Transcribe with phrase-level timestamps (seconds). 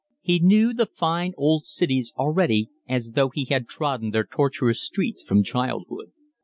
[0.23, 5.21] He knew the fine old cities already as though he had trodden their tortuous streets
[5.21, 6.11] from childhood.